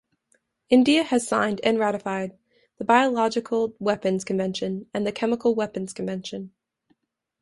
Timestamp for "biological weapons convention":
2.83-4.87